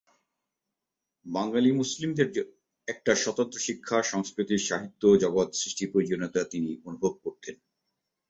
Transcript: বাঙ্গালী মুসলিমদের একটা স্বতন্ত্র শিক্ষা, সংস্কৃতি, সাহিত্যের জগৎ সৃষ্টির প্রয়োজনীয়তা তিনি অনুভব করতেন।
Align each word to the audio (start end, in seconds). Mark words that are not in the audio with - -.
বাঙ্গালী 1.25 1.71
মুসলিমদের 1.71 2.27
একটা 2.87 3.11
স্বতন্ত্র 3.15 3.57
শিক্ষা, 3.59 3.97
সংস্কৃতি, 4.03 4.55
সাহিত্যের 4.59 5.19
জগৎ 5.19 5.49
সৃষ্টির 5.53 5.91
প্রয়োজনীয়তা 5.91 6.41
তিনি 6.43 6.69
অনুভব 6.85 7.13
করতেন। 7.23 7.55